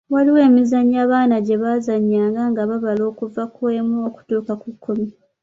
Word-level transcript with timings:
Waliwo 0.13 0.39
emizannyo 0.49 0.97
abaana 1.05 1.35
gye 1.45 1.55
baazannyanga 1.63 2.41
nga 2.51 2.61
babala 2.69 3.01
okuva 3.11 3.43
ku 3.55 3.61
emu 3.77 3.95
okutuuka 4.09 4.53
ku 4.61 4.69
kkumi. 4.75 5.07